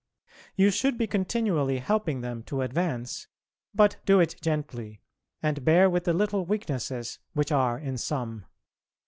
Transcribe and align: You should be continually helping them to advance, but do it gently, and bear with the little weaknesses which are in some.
You 0.55 0.71
should 0.71 0.97
be 0.97 1.05
continually 1.05 1.77
helping 1.77 2.21
them 2.21 2.41
to 2.45 2.63
advance, 2.63 3.27
but 3.71 3.97
do 4.03 4.19
it 4.19 4.35
gently, 4.41 4.99
and 5.43 5.63
bear 5.63 5.91
with 5.91 6.05
the 6.05 6.13
little 6.13 6.43
weaknesses 6.43 7.19
which 7.33 7.51
are 7.51 7.77
in 7.77 7.99
some. 7.99 8.47